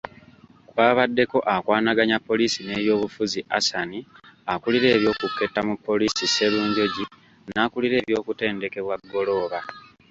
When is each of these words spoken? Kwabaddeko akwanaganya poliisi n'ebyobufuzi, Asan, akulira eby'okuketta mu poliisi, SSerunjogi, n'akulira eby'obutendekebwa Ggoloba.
Kwabaddeko 0.69 1.37
akwanaganya 1.55 2.17
poliisi 2.27 2.59
n'ebyobufuzi, 2.63 3.39
Asan, 3.57 3.89
akulira 4.53 4.87
eby'okuketta 4.95 5.59
mu 5.67 5.75
poliisi, 5.87 6.23
SSerunjogi, 6.27 7.05
n'akulira 7.53 7.95
eby'obutendekebwa 8.01 8.95
Ggoloba. 9.01 9.59